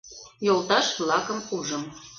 [0.45, 1.83] Йолташ-влакым ужым.